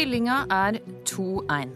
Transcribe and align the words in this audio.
Stillinga 0.00 0.46
er 0.48 0.78
2-1. 1.04 1.72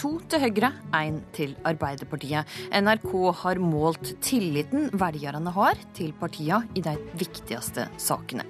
To 0.00 0.08
til 0.26 0.40
Høyre, 0.42 0.72
én 0.98 1.20
til 1.30 1.52
Arbeiderpartiet. 1.62 2.50
NRK 2.74 3.12
har 3.38 3.60
målt 3.62 4.10
tilliten 4.18 4.88
velgerne 4.98 5.52
har 5.54 5.78
til 5.94 6.10
partiene 6.18 6.66
i 6.74 6.82
de 6.82 6.96
viktigste 7.22 7.84
sakene. 8.02 8.48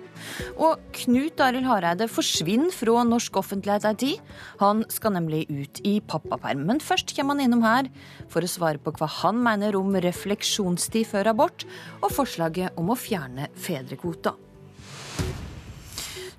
Og 0.56 0.80
Knut 0.96 1.44
Arild 1.44 1.68
Hareide 1.68 2.08
forsvinner 2.08 2.72
fra 2.72 3.04
norsk 3.04 3.36
offentlighet 3.42 3.90
ei 3.92 4.00
tid. 4.00 4.34
Han 4.64 4.86
skal 4.88 5.18
nemlig 5.18 5.44
ut 5.52 5.84
i 5.84 5.98
pappaperm. 6.00 6.64
Men 6.64 6.80
først 6.80 7.12
kommer 7.12 7.36
han 7.36 7.50
innom 7.50 7.68
her 7.68 7.92
for 8.32 8.40
å 8.40 8.48
svare 8.48 8.80
på 8.80 8.96
hva 8.96 9.12
han 9.20 9.44
mener 9.44 9.76
om 9.76 9.92
refleksjonstid 10.08 11.04
før 11.12 11.34
abort, 11.36 11.68
og 12.00 12.16
forslaget 12.16 12.80
om 12.80 12.96
å 12.96 12.96
fjerne 12.96 13.52
fedrekvota. 13.60 14.38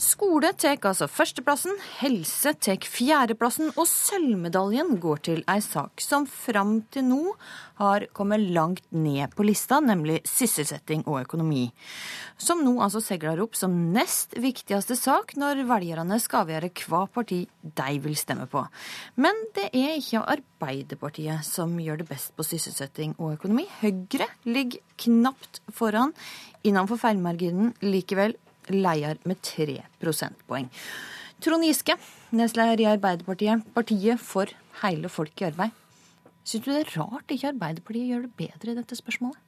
Skole 0.09 0.49
tar 0.57 0.79
altså 0.89 1.05
førsteplassen, 1.11 1.75
helse 1.99 2.55
tar 2.57 2.81
fjerdeplassen, 2.87 3.69
og 3.77 3.85
sølvmedaljen 3.85 4.95
går 5.01 5.21
til 5.27 5.43
ei 5.51 5.59
sak 5.61 6.01
som 6.01 6.25
fram 6.25 6.79
til 6.89 7.05
nå 7.05 7.19
har 7.77 8.07
kommet 8.17 8.41
langt 8.55 8.87
ned 8.89 9.35
på 9.37 9.45
lista, 9.45 9.77
nemlig 9.83 10.23
sysselsetting 10.27 11.03
og 11.05 11.19
økonomi. 11.21 11.67
Som 12.41 12.63
nå 12.65 12.79
altså 12.81 13.03
seiler 13.03 13.43
opp 13.43 13.59
som 13.59 13.75
nest 13.93 14.33
viktigste 14.39 14.97
sak 14.97 15.35
når 15.37 15.61
velgerne 15.69 16.17
skal 16.23 16.47
avgjøre 16.47 16.73
hva 16.87 17.05
parti 17.13 17.43
de 17.61 18.01
vil 18.01 18.17
stemme 18.17 18.49
på. 18.49 18.65
Men 19.21 19.45
det 19.53 19.69
er 19.69 19.95
ikke 19.99 20.25
Arbeiderpartiet 20.39 21.45
som 21.45 21.77
gjør 21.79 22.01
det 22.01 22.09
best 22.09 22.33
på 22.35 22.47
sysselsetting 22.47 23.13
og 23.19 23.37
økonomi. 23.37 23.69
Høyre 23.83 24.31
ligger 24.49 24.81
knapt 25.05 25.61
foran 25.69 26.17
innenfor 26.65 26.97
feilmarginen 26.99 27.75
likevel 27.85 28.39
leder 28.73 29.19
med 29.29 29.41
tre 29.45 29.81
prosentpoeng. 30.01 30.69
Trond 31.39 31.63
Giske, 31.63 31.95
nestleder 32.35 32.81
i 32.83 32.89
Arbeiderpartiet, 32.91 33.63
partiet 33.75 34.19
for 34.19 34.51
hele 34.81 35.11
folk 35.11 35.39
i 35.39 35.47
arbeid. 35.47 35.75
Syns 36.43 36.65
du 36.65 36.71
det 36.71 36.81
er 36.81 36.95
rart 36.97 37.31
ikke 37.31 37.53
Arbeiderpartiet 37.53 38.09
gjør 38.09 38.25
det 38.25 38.33
bedre 38.39 38.73
i 38.73 38.79
dette 38.79 38.97
spørsmålet? 38.97 39.39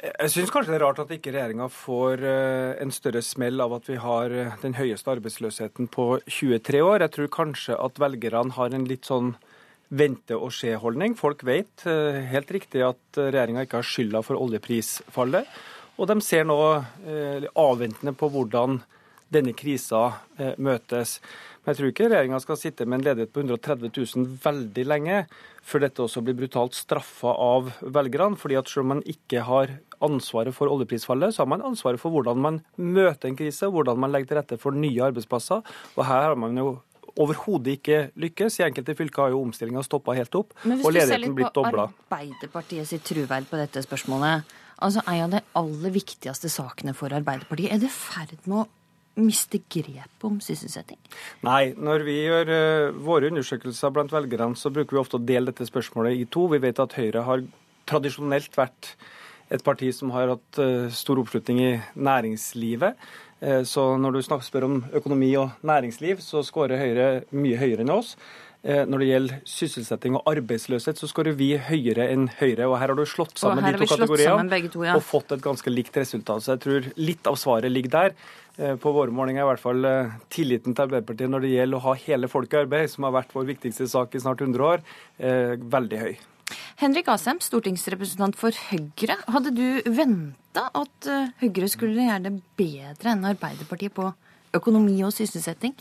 Jeg 0.00 0.32
syns 0.32 0.50
kanskje 0.52 0.72
det 0.72 0.78
er 0.78 0.84
rart 0.86 1.00
at 1.02 1.10
ikke 1.12 1.32
regjeringa 1.34 1.66
får 1.68 2.22
eh, 2.24 2.70
en 2.80 2.92
større 2.94 3.20
smell 3.24 3.60
av 3.60 3.74
at 3.76 3.88
vi 3.90 3.98
har 4.00 4.32
eh, 4.32 4.54
den 4.62 4.78
høyeste 4.78 5.12
arbeidsløsheten 5.12 5.90
på 5.92 6.06
23 6.24 6.80
år. 6.80 7.04
Jeg 7.04 7.12
tror 7.16 7.28
kanskje 7.34 7.76
at 7.76 8.00
velgerne 8.00 8.56
har 8.56 8.72
en 8.72 8.86
litt 8.88 9.10
sånn 9.10 9.34
vente-og-se-holdning. 9.92 11.18
Folk 11.20 11.44
vet 11.44 11.84
eh, 11.90 12.22
helt 12.32 12.54
riktig 12.56 12.86
at 12.86 13.20
regjeringa 13.20 13.66
ikke 13.66 13.82
har 13.82 13.90
skylda 13.90 14.24
for 14.24 14.40
oljeprisfallet. 14.40 15.52
Og 16.00 16.08
de 16.08 16.16
ser 16.24 16.46
nå 16.48 16.56
eh, 17.04 17.44
avventende 17.60 18.14
på 18.16 18.30
hvordan 18.32 18.80
denne 19.30 19.52
krisa 19.54 20.06
eh, 20.40 20.56
møtes. 20.58 21.18
Men 21.60 21.72
jeg 21.72 21.78
tror 21.78 21.92
ikke 21.92 22.08
regjeringa 22.08 22.40
skal 22.42 22.58
sitte 22.58 22.86
med 22.88 23.00
en 23.00 23.06
ledighet 23.10 23.32
på 23.34 23.44
130 23.44 23.92
000 23.92 24.28
veldig 24.42 24.84
lenge 24.88 25.22
før 25.60 25.84
dette 25.84 26.02
også 26.02 26.22
blir 26.24 26.38
brutalt 26.38 26.74
straffa 26.74 27.34
av 27.36 27.68
velgerne. 27.84 28.38
fordi 28.40 28.56
at 28.58 28.68
selv 28.68 28.86
om 28.86 28.92
man 28.96 29.02
ikke 29.04 29.44
har 29.44 29.76
ansvaret 30.00 30.56
for 30.56 30.72
oljeprisfallet, 30.72 31.34
så 31.34 31.44
har 31.44 31.50
man 31.52 31.62
ansvaret 31.62 32.00
for 32.00 32.10
hvordan 32.10 32.40
man 32.40 32.62
møter 32.76 33.28
en 33.28 33.36
krise, 33.36 33.68
hvordan 33.68 34.00
man 34.00 34.10
legger 34.10 34.32
til 34.32 34.40
rette 34.40 34.58
for 34.58 34.72
nye 34.72 35.04
arbeidsplasser. 35.04 35.60
Og 35.96 36.06
her 36.08 36.30
har 36.30 36.34
man 36.40 36.56
jo 36.56 36.78
overhodet 37.20 37.76
ikke 37.76 37.98
lykkes. 38.16 38.60
I 38.60 38.66
enkelte 38.70 38.96
fylker 38.96 39.26
har 39.26 39.34
jo 39.34 39.42
omstillinga 39.44 39.82
stoppa 39.84 40.16
helt 40.16 40.34
opp, 40.38 40.54
og 40.64 40.92
ledigheten 40.94 41.36
blitt 41.36 41.54
dobla. 41.54 41.90
Men 41.90 42.00
hvis 42.00 42.08
du 42.08 42.16
ser 42.16 42.16
litt 42.16 42.16
på 42.16 42.16
Arbeiderpartiet 42.16 42.88
sitt 42.88 43.04
truverd 43.04 43.50
på 43.50 43.60
dette 43.60 43.84
spørsmålet, 43.84 44.56
altså 44.80 45.04
en 45.06 45.24
av 45.26 45.36
de 45.36 45.40
aller 45.60 45.94
viktigste 45.94 46.50
sakene 46.52 46.94
for 46.96 47.12
Arbeiderpartiet. 47.14 47.72
Er 47.74 47.82
det 47.82 47.92
ferd 47.94 48.36
med 48.46 48.62
å 48.62 48.68
miste 49.20 49.60
grep 49.72 50.26
om 50.26 50.38
sysselsetting? 50.44 50.98
Nei, 51.46 51.72
når 51.76 52.04
vi 52.06 52.16
gjør 52.24 52.52
uh, 52.52 52.98
våre 53.04 53.30
undersøkelser 53.30 53.94
blant 53.94 54.12
velgerne, 54.14 54.58
så 54.58 54.72
bruker 54.72 54.96
vi 54.96 55.02
ofte 55.02 55.18
å 55.18 55.24
dele 55.24 55.50
dette 55.50 55.68
spørsmålet 55.68 56.20
i 56.20 56.28
to. 56.30 56.46
Vi 56.52 56.62
vet 56.62 56.82
at 56.82 56.96
Høyre 56.98 57.24
har 57.26 57.46
tradisjonelt 57.90 58.54
vært 58.58 58.94
et 59.50 59.64
parti 59.66 59.90
som 59.94 60.12
har 60.14 60.36
hatt 60.36 60.60
uh, 60.62 60.86
stor 60.94 61.20
oppslutning 61.22 61.62
i 61.64 61.72
næringslivet. 61.98 63.00
Uh, 63.42 63.62
så 63.66 63.90
når 64.00 64.16
du 64.16 64.22
snakker, 64.26 64.46
spør 64.46 64.68
om 64.68 64.78
økonomi 64.94 65.32
og 65.40 65.58
næringsliv, 65.66 66.22
så 66.24 66.44
skårer 66.46 66.80
Høyre 66.80 67.10
mye 67.34 67.58
høyere 67.60 67.84
enn 67.86 67.98
oss. 67.98 68.14
Eh, 68.60 68.82
når 68.84 69.00
det 69.00 69.06
gjelder 69.08 69.36
sysselsetting 69.48 70.16
og 70.18 70.26
arbeidsløshet, 70.28 70.98
så 71.00 71.08
skårer 71.08 71.32
vi 71.38 71.54
høyere 71.64 72.10
enn 72.12 72.26
Høyre. 72.42 72.66
Og 72.68 72.76
her 72.76 72.92
har 72.92 72.98
du 72.98 73.06
slått 73.08 73.40
sammen 73.40 73.64
de 73.64 73.72
to 73.80 73.88
kategoriene 73.88 74.60
to, 74.68 74.82
ja. 74.84 74.98
og 74.98 75.04
fått 75.06 75.32
et 75.32 75.44
ganske 75.44 75.72
likt 75.72 75.96
resultat. 75.96 76.44
Så 76.44 76.52
jeg 76.54 76.62
tror 76.66 76.90
litt 77.00 77.30
av 77.30 77.38
svaret 77.40 77.72
ligger 77.72 77.94
der. 77.94 78.16
Eh, 78.58 78.74
på 78.76 78.92
våre 78.92 79.14
målinger 79.16 79.40
er 79.40 79.48
i 79.48 79.50
hvert 79.54 79.64
fall 79.64 79.88
eh, 79.88 80.12
tilliten 80.28 80.76
til 80.76 80.90
Arbeiderpartiet 80.90 81.32
når 81.32 81.46
det 81.46 81.54
gjelder 81.54 81.80
å 81.80 81.86
ha 81.86 81.96
hele 82.04 82.28
folket 82.28 82.58
i 82.58 82.62
arbeid, 82.66 82.92
som 82.92 83.08
har 83.08 83.16
vært 83.16 83.32
vår 83.32 83.48
viktigste 83.54 83.88
sak 83.88 84.12
i 84.12 84.20
snart 84.20 84.44
100 84.44 84.68
år, 84.74 84.84
veldig 85.72 86.04
høy. 86.04 86.12
Henrik 86.80 87.08
Asheim, 87.12 87.40
stortingsrepresentant 87.44 88.36
for 88.36 88.56
Høyre. 88.68 89.16
Hadde 89.30 89.52
du 89.56 89.66
venta 89.88 90.66
at 90.76 91.08
Høyre 91.40 91.68
skulle 91.70 92.10
gjøre 92.10 92.26
det 92.28 92.34
bedre 92.60 93.14
enn 93.14 93.24
Arbeiderpartiet 93.32 93.96
på 93.96 94.10
økonomi 94.56 94.98
og 95.06 95.14
sysselsetting? 95.14 95.72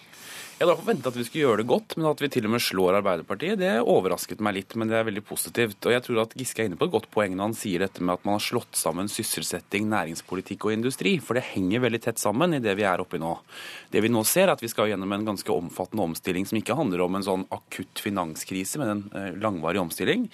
Jeg 0.59 0.67
hadde 0.67 0.81
forventet 0.81 1.05
at 1.07 1.15
vi 1.15 1.23
skulle 1.23 1.43
gjøre 1.45 1.61
det 1.61 1.69
godt, 1.69 1.93
men 1.95 2.05
at 2.09 2.19
vi 2.19 2.27
til 2.33 2.43
og 2.43 2.51
med 2.51 2.59
slår 2.59 2.97
Arbeiderpartiet, 2.97 3.61
det 3.61 3.69
overrasket 3.79 4.41
meg 4.43 4.57
litt, 4.57 4.73
men 4.75 4.89
det 4.91 4.97
er 4.99 5.05
veldig 5.07 5.21
positivt. 5.23 5.77
Og 5.87 5.93
jeg 5.93 6.03
tror 6.03 6.19
at 6.25 6.35
Giske 6.35 6.65
er 6.65 6.67
inne 6.67 6.75
på 6.75 6.89
et 6.89 6.91
godt 6.97 7.07
poeng 7.13 7.31
når 7.31 7.47
han 7.47 7.55
sier 7.55 7.85
dette 7.85 8.03
med 8.03 8.17
at 8.17 8.27
man 8.27 8.35
har 8.35 8.43
slått 8.43 8.75
sammen 8.75 9.07
sysselsetting, 9.07 9.87
næringspolitikk 9.87 10.67
og 10.67 10.75
industri, 10.75 11.15
for 11.23 11.39
det 11.39 11.45
henger 11.53 11.85
veldig 11.85 12.01
tett 12.03 12.19
sammen 12.19 12.57
i 12.57 12.59
det 12.59 12.75
vi 12.75 12.83
er 12.83 12.99
oppi 12.99 13.21
nå. 13.23 13.37
Det 13.87 14.03
vi 14.03 14.11
nå 14.11 14.25
ser, 14.27 14.49
er 14.49 14.57
at 14.57 14.65
vi 14.65 14.71
skal 14.73 14.91
gjennom 14.91 15.15
en 15.15 15.29
ganske 15.31 15.55
omfattende 15.55 16.09
omstilling 16.09 16.49
som 16.49 16.59
ikke 16.59 16.75
handler 16.75 17.05
om 17.07 17.15
en 17.15 17.29
sånn 17.29 17.47
akutt 17.55 18.03
finanskrise, 18.03 18.83
men 18.83 18.91
en 18.97 19.05
eh, 19.15 19.37
langvarig 19.39 19.79
omstilling. 19.79 20.27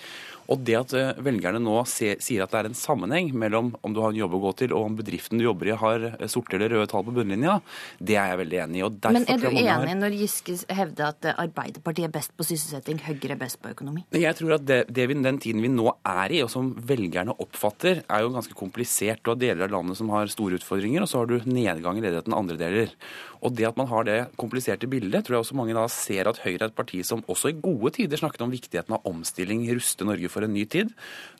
Og 0.50 0.62
det 0.66 0.76
at 0.78 0.98
eh, 0.98 1.22
velgerne 1.26 1.62
nå 1.62 1.78
sier 1.90 2.18
at 2.18 2.52
det 2.54 2.60
er 2.60 2.72
en 2.72 2.78
sammenheng 2.78 3.32
mellom 3.38 3.72
om 3.86 3.94
du 3.94 4.02
har 4.02 4.14
en 4.14 4.20
jobb 4.20 4.36
å 4.38 4.42
gå 4.48 4.56
til, 4.64 4.74
og 4.74 4.90
om 4.90 4.98
bedriften 4.98 5.42
du 5.42 5.46
jobber 5.48 5.70
i 5.70 5.78
har 5.86 6.10
sorte 6.32 6.58
eller 6.58 6.74
røde 6.74 6.90
tall 6.90 7.06
på 7.06 7.14
bunnlinja, 7.16 7.60
det 8.00 8.18
er 8.18 8.34
jeg 8.34 8.42
veldig 8.44 8.62
enig 8.66 8.82
i. 8.82 8.90
Men 9.16 9.30
er 9.30 9.42
du 9.42 9.48
enig 9.50 9.70
har... 9.70 10.15
Giske 10.20 10.56
hevde 10.76 11.08
at 11.08 11.28
eh, 11.28 11.38
Arbeiderpartiet 11.46 12.08
er 12.08 12.14
best 12.14 12.34
på 12.38 12.46
sysselsetting, 12.48 13.02
Høyre 13.06 13.36
er 13.36 13.40
best 13.42 13.60
på 13.62 13.72
økonomi? 13.74 14.06
Jeg 14.16 14.38
tror 14.40 14.56
at 14.58 14.66
det, 14.68 14.80
det 14.96 15.08
vi, 15.12 15.18
den 15.20 15.40
tiden 15.42 15.64
vi 15.64 15.72
nå 15.72 15.88
er 16.02 16.34
i, 16.36 16.42
og 16.46 16.52
som 16.54 16.74
velgerne 16.90 17.36
oppfatter, 17.44 18.04
er 18.06 18.26
jo 18.26 18.34
ganske 18.36 18.58
komplisert. 18.58 19.24
Du 19.24 19.34
har 19.34 19.40
deler 19.42 19.68
av 19.68 19.76
landet 19.78 20.00
som 20.00 20.12
har 20.14 20.32
store 20.32 20.60
utfordringer, 20.60 21.04
og 21.04 21.12
så 21.12 21.22
har 21.22 21.32
du 21.32 21.38
nedgang 21.50 22.00
i 22.00 22.06
ledigheten 22.06 22.36
andre 22.38 22.60
deler. 22.60 22.94
Og 23.46 23.54
det 23.54 23.68
at 23.68 23.78
man 23.78 23.90
har 23.92 24.06
det 24.08 24.18
kompliserte 24.42 24.90
bildet, 24.90 25.26
tror 25.26 25.38
jeg 25.38 25.46
også 25.46 25.58
mange 25.58 25.76
da 25.78 25.86
ser 25.92 26.26
at 26.30 26.40
Høyre 26.42 26.66
er 26.66 26.72
et 26.72 26.78
parti 26.78 27.02
som 27.06 27.22
også 27.30 27.52
i 27.52 27.58
gode 27.62 27.92
tider 27.98 28.18
snakket 28.18 28.42
om 28.42 28.54
viktigheten 28.54 28.96
av 28.98 29.06
omstilling, 29.06 29.62
ruste 29.70 30.08
Norge 30.08 30.32
for 30.34 30.46
en 30.46 30.54
ny 30.56 30.64
tid. 30.66 30.94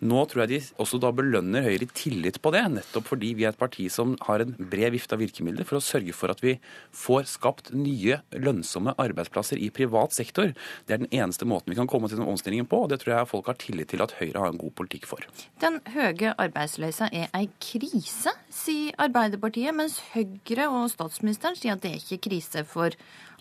Nå 0.06 0.22
tror 0.30 0.46
jeg 0.46 0.52
de 0.52 0.60
også 0.82 1.00
da 1.02 1.10
belønner 1.16 1.66
Høyre 1.66 1.88
i 1.88 1.90
tillit 1.98 2.38
på 2.44 2.52
det, 2.54 2.62
nettopp 2.76 3.10
fordi 3.10 3.34
vi 3.40 3.48
er 3.48 3.56
et 3.56 3.60
parti 3.60 3.88
som 3.94 4.14
har 4.28 4.44
en 4.44 4.54
bred 4.60 4.94
vifte 4.94 5.18
av 5.18 5.24
virkemidler 5.24 5.66
for 5.68 5.80
å 5.80 5.84
sørge 5.84 6.14
for 6.14 6.34
at 6.34 6.44
vi 6.46 6.58
får 6.96 7.26
skapt 7.32 7.74
nye, 7.74 8.20
lønnsomme 8.38 8.94
arbeidsplasser 9.02 9.62
i 9.62 9.72
privat 9.74 10.14
sektor. 10.14 10.54
Det 10.86 10.98
er 10.98 11.02
den 11.02 11.12
eneste 11.12 11.50
måten 11.50 11.74
vi 11.74 11.80
kan 11.80 11.90
komme 11.90 12.12
til 12.12 12.22
den 12.22 12.30
omstillingen 12.30 12.70
på, 12.70 12.84
og 12.86 12.94
det 12.94 13.02
tror 13.02 13.16
jeg 13.16 13.32
folk 13.32 13.50
har 13.50 13.60
tillit 13.62 13.90
til 13.94 14.06
at 14.06 14.14
Høyre 14.20 14.46
har 14.46 14.54
en 14.54 14.62
god 14.62 14.76
politikk 14.78 15.10
for. 15.10 15.26
Den 15.64 15.82
høye 15.96 16.36
arbeidsløysa 16.38 17.10
er 17.10 17.34
ei 17.34 17.48
krise, 17.64 18.36
sier 18.54 18.94
Arbeiderpartiet, 19.02 19.74
mens 19.76 19.98
Høyre 20.14 20.70
og 20.70 20.90
statsministeren 20.94 21.58
sier 21.58 21.76
at 21.76 21.84
det 21.84 21.95
er 21.96 22.04
ikke 22.04 22.30
krise 22.30 22.66
for 22.68 22.96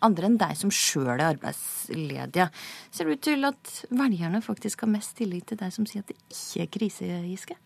andre 0.04 0.28
enn 0.28 0.38
deg 0.40 0.56
som 0.58 0.72
sjøl 0.74 1.14
er 1.14 1.22
arbeidsledige. 1.30 2.48
Ser 2.92 3.08
det 3.08 3.16
ut 3.16 3.24
til 3.24 3.48
at 3.48 3.72
velgerne 3.88 4.40
faktisk 4.44 4.84
har 4.84 4.92
mest 4.92 5.14
tillit 5.18 5.46
til 5.48 5.60
deg 5.60 5.72
som 5.74 5.86
sier 5.88 6.04
at 6.04 6.12
det 6.12 6.18
ikke 6.28 6.64
er 6.64 6.70
krise, 6.76 7.08
Giske? 7.28 7.56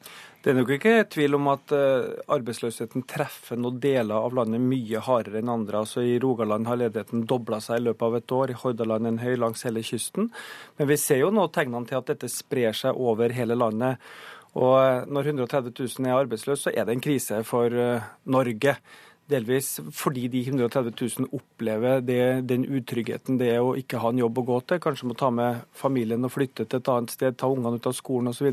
Det 0.44 0.52
er 0.52 0.58
nok 0.60 0.70
ikke 0.76 0.94
tvil 1.10 1.34
om 1.34 1.48
at 1.50 1.74
uh, 1.74 2.14
arbeidsløsheten 2.30 3.04
treffer 3.10 3.58
noen 3.58 3.80
deler 3.82 4.14
av 4.20 4.36
landet 4.38 4.62
mye 4.62 5.02
hardere 5.02 5.42
enn 5.42 5.50
andre. 5.52 5.82
Altså 5.82 6.04
I 6.06 6.18
Rogaland 6.22 6.70
har 6.70 6.78
ledigheten 6.78 7.26
dobla 7.28 7.58
seg 7.64 7.82
i 7.82 7.86
løpet 7.88 8.06
av 8.06 8.18
et 8.20 8.36
år, 8.38 8.52
i 8.54 8.60
Hordaland 8.62 9.10
en 9.10 9.22
høy 9.24 9.34
langs 9.40 9.66
hele 9.66 9.82
kysten. 9.84 10.30
Men 10.78 10.90
vi 10.92 11.00
ser 11.00 11.24
jo 11.24 11.34
nå 11.34 11.48
tegnene 11.52 11.90
til 11.90 11.98
at 11.98 12.12
dette 12.12 12.30
sprer 12.32 12.76
seg 12.76 12.96
over 12.96 13.34
hele 13.34 13.58
landet. 13.58 13.98
Og 14.56 14.76
eh, 14.80 15.04
når 15.10 15.32
130 15.34 15.74
000 15.74 16.08
er 16.08 16.16
arbeidsløse, 16.22 16.68
så 16.68 16.72
er 16.72 16.86
det 16.86 16.96
en 16.96 17.04
krise 17.04 17.42
for 17.46 17.74
uh, 17.74 18.06
Norge. 18.30 18.78
Delvis 19.28 19.74
fordi 19.92 20.26
de 20.32 20.40
130 20.46 20.92
000 21.20 21.28
opplever 21.36 22.00
det, 22.00 22.20
den 22.48 22.64
utryggheten 22.64 23.36
det 23.40 23.50
er 23.58 23.64
å 23.64 23.74
ikke 23.76 24.00
ha 24.00 24.12
en 24.12 24.22
jobb 24.22 24.40
å 24.40 24.46
gå 24.50 24.60
til. 24.70 24.82
Kanskje 24.84 25.08
må 25.10 25.16
ta 25.18 25.28
med 25.34 25.64
familien 25.76 26.24
og 26.24 26.32
flytte 26.32 26.64
til 26.64 26.80
et 26.80 26.92
annet 26.94 27.12
sted, 27.12 27.36
ta 27.36 27.50
ungene 27.52 27.76
ut 27.76 27.88
av 27.90 27.96
skolen 27.96 28.32
osv. 28.32 28.48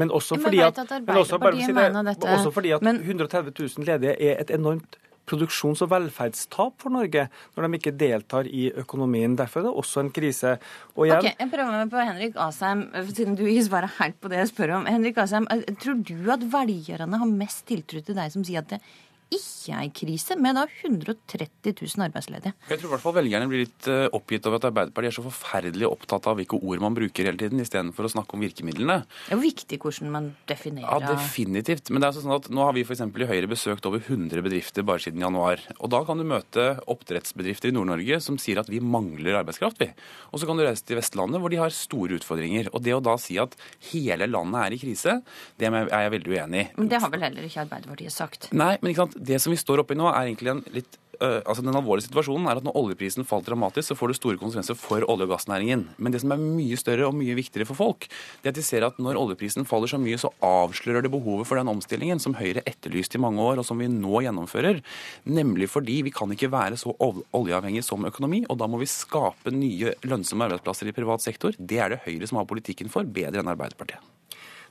Men 0.00 0.14
også 0.14 0.40
fordi 0.40 0.62
at, 0.64 0.80
men 1.04 1.20
også, 1.20 1.40
si 1.60 1.76
det, 1.76 2.16
også 2.38 2.54
fordi 2.54 2.72
at 2.78 2.86
130 2.86 3.52
000 3.52 3.90
ledige 3.90 4.16
er 4.16 4.40
et 4.40 4.54
enormt 4.56 4.96
produksjons- 5.26 5.82
og 5.84 5.90
velferdstap 5.90 6.76
for 6.82 6.94
Norge 6.94 7.26
når 7.56 7.66
de 7.66 7.80
ikke 7.80 7.94
deltar 7.98 8.48
i 8.48 8.68
økonomien. 8.82 9.34
Derfor 9.38 9.62
er 9.62 9.68
det 9.68 9.74
også 9.82 10.04
en 10.04 10.12
krise. 10.14 10.56
Og 10.94 11.08
igjen... 11.08 11.24
Ok, 11.24 11.30
Jeg 11.32 11.52
prøver 11.52 11.72
meg 11.74 11.90
på 11.92 12.04
Henrik 12.08 12.38
Asheim, 12.46 12.84
siden 13.10 13.38
du 13.38 13.44
ikke 13.46 13.66
svarer 13.68 13.96
helt 13.98 14.20
på 14.22 14.30
det 14.32 14.40
jeg 14.44 14.52
spør 14.52 14.76
om. 14.78 14.88
Henrik 14.90 15.18
Asheim, 15.22 15.48
Tror 15.82 15.98
du 16.06 16.30
at 16.32 16.46
velgerne 16.52 17.20
har 17.22 17.34
mest 17.42 17.66
tiltro 17.68 18.02
til 18.04 18.18
deg 18.18 18.32
som 18.34 18.46
sier 18.46 18.62
at 18.62 18.76
det 18.76 18.80
ikke 19.26 19.74
er 19.74 19.86
i 19.88 19.90
krise, 19.90 20.36
med 20.38 20.54
da 20.54 20.62
130 20.68 21.72
000 21.74 22.04
arbeidsledige. 22.06 22.52
Jeg 22.70 22.78
tror 22.78 22.88
i 22.88 22.92
hvert 22.92 23.02
fall 23.02 23.16
velgerne 23.16 23.48
blir 23.50 23.64
litt 23.64 23.88
eh, 23.90 24.06
oppgitt 24.14 24.46
over 24.46 24.60
at 24.60 24.68
Arbeiderpartiet 24.68 25.10
er 25.10 25.16
så 25.16 25.24
forferdelig 25.24 25.88
opptatt 25.88 26.28
av 26.30 26.38
hvilke 26.38 26.60
ord 26.60 26.82
man 26.84 26.94
bruker 26.94 27.26
hele 27.26 27.40
tiden, 27.40 27.62
istedenfor 27.62 28.06
å 28.06 28.12
snakke 28.12 28.38
om 28.38 28.44
virkemidlene. 28.46 29.00
Det 29.26 29.34
er 29.34 29.40
jo 29.40 29.42
viktig 29.42 29.80
hvordan 29.82 30.12
man 30.14 30.28
definerer 30.46 30.86
Ja, 30.86 31.16
definitivt. 31.18 31.90
Men 31.90 32.04
det 32.04 32.10
er 32.10 32.18
sånn 32.20 32.36
at 32.36 32.46
nå 32.54 32.62
har 32.68 32.76
vi 32.76 32.84
f.eks. 32.86 33.02
i 33.02 33.28
Høyre 33.32 33.50
besøkt 33.50 33.88
over 33.90 34.02
100 34.04 34.46
bedrifter 34.46 34.86
bare 34.86 35.02
siden 35.02 35.26
januar. 35.26 35.64
Og 35.80 35.90
da 35.90 36.04
kan 36.06 36.22
du 36.22 36.26
møte 36.28 36.68
oppdrettsbedrifter 36.86 37.72
i 37.72 37.76
Nord-Norge 37.76 38.20
som 38.22 38.38
sier 38.38 38.62
at 38.62 38.70
vi 38.70 38.78
mangler 38.78 39.40
arbeidskraft, 39.40 39.82
vi. 39.82 39.90
Og 40.30 40.38
så 40.38 40.46
kan 40.46 40.58
du 40.58 40.66
reise 40.66 40.86
til 40.86 41.00
Vestlandet 41.00 41.42
hvor 41.42 41.50
de 41.50 41.58
har 41.60 41.74
store 41.74 42.20
utfordringer. 42.20 42.70
Og 42.70 42.86
det 42.86 42.94
å 42.94 43.02
da 43.02 43.16
si 43.18 43.40
at 43.42 43.58
hele 43.90 44.30
landet 44.30 44.62
er 44.62 44.78
i 44.78 44.80
krise, 44.80 45.18
det 45.58 45.66
er 45.72 45.90
jeg 45.90 46.14
veldig 46.14 46.36
uenig 46.36 46.62
i. 46.62 46.66
Men 46.78 46.94
det 46.94 47.02
har 47.02 47.10
vel 47.10 47.26
heller 47.26 47.50
ikke 47.50 47.64
Arbeiderpartiet 47.66 48.14
sagt? 48.14 48.50
Nei, 48.54 48.76
men 48.78 48.92
ikke 48.92 49.06
sant? 49.08 49.15
Det 49.18 49.40
som 49.42 49.52
vi 49.54 49.60
står 49.60 49.82
oppi 49.82 49.96
nå, 49.98 50.08
er 50.10 50.30
egentlig 50.30 50.54
en 50.54 50.64
litt 50.74 51.00
altså 51.16 51.62
Den 51.64 51.76
alvorlige 51.76 52.10
situasjonen 52.10 52.48
er 52.50 52.58
at 52.58 52.64
når 52.66 52.76
oljeprisen 52.76 53.24
faller 53.24 53.46
dramatisk, 53.48 53.88
så 53.88 53.96
får 53.96 54.12
det 54.12 54.16
store 54.18 54.40
konsekvenser 54.40 54.76
for 54.76 55.04
olje- 55.08 55.24
og 55.24 55.30
gassnæringen. 55.32 55.86
Men 55.96 56.12
det 56.12 56.20
som 56.20 56.34
er 56.34 56.42
mye 56.42 56.76
større 56.76 57.06
og 57.08 57.16
mye 57.16 57.36
viktigere 57.38 57.64
for 57.68 57.78
folk, 57.78 58.08
det 58.42 58.50
er 58.50 58.54
at 58.54 58.58
de 58.58 58.64
ser 58.66 58.84
at 58.86 58.98
når 59.00 59.16
oljeprisen 59.16 59.64
faller 59.68 59.90
så 59.90 59.96
mye, 59.96 60.18
så 60.20 60.32
avslører 60.44 61.06
det 61.06 61.12
behovet 61.14 61.48
for 61.48 61.56
den 61.56 61.70
omstillingen 61.72 62.20
som 62.22 62.36
Høyre 62.36 62.64
etterlyste 62.68 63.16
i 63.16 63.22
mange 63.22 63.40
år, 63.40 63.60
og 63.60 63.64
som 63.64 63.80
vi 63.80 63.88
nå 63.88 64.22
gjennomfører. 64.26 64.82
Nemlig 65.24 65.70
fordi 65.72 66.02
vi 66.06 66.12
kan 66.14 66.32
ikke 66.32 66.52
være 66.52 66.76
så 66.80 66.92
oljeavhengig 67.00 67.84
som 67.86 68.04
økonomi, 68.04 68.44
og 68.50 68.60
da 68.60 68.68
må 68.68 68.80
vi 68.82 68.90
skape 68.90 69.54
nye 69.54 69.96
lønnsomme 70.04 70.50
arbeidsplasser 70.50 70.92
i 70.92 70.96
privat 70.96 71.24
sektor. 71.24 71.56
Det 71.56 71.80
er 71.80 71.94
det 71.94 72.02
Høyre 72.04 72.28
som 72.28 72.42
har 72.42 72.50
politikken 72.50 72.92
for, 72.92 73.08
bedre 73.08 73.40
enn 73.40 73.52
Arbeiderpartiet. 73.54 74.04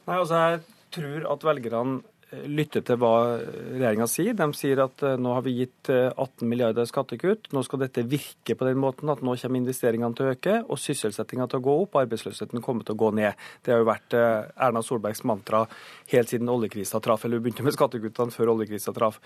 Nei, 0.06 0.20
altså 0.20 0.38
jeg 0.38 0.62
tror 0.94 1.26
at 1.34 1.44
velgerne 1.48 2.04
lytte 2.50 2.82
til 2.86 2.98
hva 3.02 3.14
regjeringa 3.40 4.08
sier. 4.10 4.36
De 4.38 4.48
sier 4.58 4.82
at 4.84 5.04
eh, 5.06 5.16
nå 5.22 5.34
har 5.38 5.46
vi 5.46 5.56
gitt 5.62 5.90
18 5.90 6.26
eh, 6.26 6.46
milliarder 6.50 6.88
skattekutt. 6.90 7.50
Nå 7.56 7.64
skal 7.66 7.82
dette 7.86 8.06
virke 8.10 8.58
på 8.58 8.68
den 8.68 8.80
måten 8.82 9.12
at 9.14 9.24
nå 9.26 9.36
kommer 9.42 9.62
investeringene 9.62 10.18
til 10.18 10.28
å 10.28 10.36
øke 10.36 10.58
og 10.64 10.82
sysselsettinga 10.82 11.48
til 11.52 11.62
å 11.62 11.66
gå 11.68 11.78
opp 11.86 11.98
arbeidsløsheten 12.04 12.64
kommer 12.66 12.88
til 12.88 12.98
å 12.98 13.02
gå 13.06 13.12
ned. 13.22 13.48
Det 13.66 13.74
har 13.74 13.84
jo 13.84 13.90
vært 13.90 14.18
eh, 14.20 14.52
Erna 14.68 14.84
Solbergs 14.86 15.26
mantra 15.28 15.66
helt 16.14 16.32
siden 16.32 16.52
oljekrisa 16.52 17.02
traff, 17.04 17.26
eller 17.26 17.40
hun 17.40 17.48
begynte 17.48 17.66
med 17.66 17.78
skattekuttene 17.78 18.36
før 18.36 18.56
oljekrisa 18.56 18.94
traff. 18.96 19.22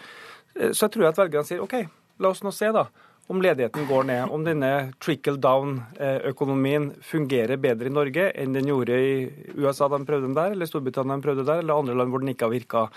Så 0.55 0.87
jeg 0.87 0.95
tror 0.95 1.11
at 1.11 1.19
velgerne 1.19 1.47
sier 1.47 1.61
OK, 1.63 1.77
la 2.19 2.33
oss 2.33 2.41
nå 2.43 2.51
se, 2.55 2.71
da 2.75 2.87
om 3.29 3.41
ledigheten 3.41 3.85
går 3.85 4.07
ned, 4.09 4.31
om 4.33 4.43
denne 4.45 4.69
trickle 4.97 5.37
down-økonomien 5.37 6.89
fungerer 7.05 7.59
bedre 7.61 7.91
i 7.91 7.93
Norge 7.93 8.29
enn 8.33 8.55
den 8.57 8.69
gjorde 8.71 8.95
i 8.97 9.11
USA 9.59 9.85
da 9.85 9.99
de 9.99 10.07
prøvde 10.09 10.25
den 10.25 10.37
der, 10.37 10.55
eller 10.55 10.69
Storbritannia 10.69 11.19
de 11.19 11.25
prøvde 11.27 11.45
der, 11.45 11.61
eller 11.61 11.77
andre 11.77 11.97
land 11.99 12.09
hvor 12.09 12.23
den 12.23 12.33
ikke 12.33 12.47
har 12.47 12.55
virka. 12.55 12.87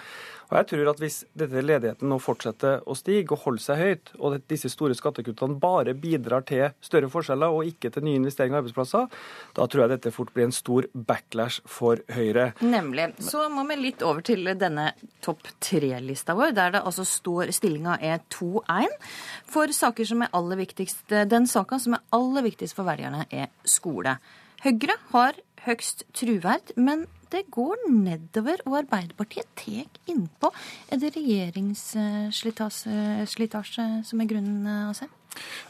Og 0.53 0.59
jeg 0.61 0.69
tror 0.69 0.91
at 0.93 1.01
Hvis 1.01 1.23
dette 1.39 1.63
ledigheten 1.65 2.11
nå 2.13 2.19
fortsetter 2.21 2.83
å 2.85 2.95
stige 2.99 3.33
og 3.33 3.47
holde 3.47 3.63
seg 3.65 3.81
høyt, 3.81 4.11
og 4.21 4.37
at 4.37 4.45
disse 4.51 4.69
store 4.71 4.95
skattekuttene 4.97 5.57
bare 5.61 5.95
bidrar 5.97 6.45
til 6.47 6.75
større 6.85 7.09
forskjeller 7.11 7.55
og 7.57 7.69
ikke 7.71 7.91
til 7.95 8.05
nye 8.05 8.21
investeringer 8.21 8.59
og 8.59 8.63
arbeidsplasser, 8.63 9.09
da 9.57 9.67
tror 9.67 9.85
jeg 9.85 9.93
dette 9.95 10.13
fort 10.15 10.33
blir 10.35 10.47
en 10.51 10.55
stor 10.55 10.87
backlash 10.93 11.63
for 11.65 12.03
Høyre. 12.13 12.51
Nemlig. 12.61 13.09
Så 13.25 13.47
må 13.53 13.65
vi 13.71 13.79
litt 13.81 14.05
over 14.05 14.21
til 14.27 14.53
denne 14.61 14.91
topp 15.25 15.49
tre-lista 15.63 16.37
vår, 16.39 16.53
der 16.59 16.77
det 16.77 16.85
altså 16.85 17.07
står 17.09 17.55
stillinga 17.57 17.97
er 18.05 18.21
2-1 18.35 18.93
for 19.49 19.73
saker 19.73 20.11
som 20.13 20.27
er 20.27 20.33
aller 20.37 20.61
viktigst. 20.61 21.07
Den 21.33 21.49
saka 21.51 21.81
som 21.83 21.97
er 21.97 22.05
aller 22.15 22.45
viktigst 22.45 22.77
for 22.77 22.89
velgerne, 22.89 23.25
er 23.33 23.49
skole. 23.65 24.19
Høyre 24.63 25.01
har 25.15 25.41
høgst 25.65 26.05
truverd, 26.17 26.75
men 26.77 27.07
det 27.33 27.43
går 27.55 27.77
nedover, 27.89 28.57
og 28.69 28.75
Arbeiderpartiet 28.85 29.49
tar 29.59 29.87
innpå. 30.13 30.47
Er 30.93 30.97
det 31.03 31.11
regjeringsslitasje 31.17 33.87
som 34.09 34.17
er 34.21 34.31
grunnen, 34.31 34.67
Asheim? 34.91 35.13